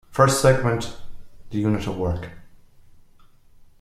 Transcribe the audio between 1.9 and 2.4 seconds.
work.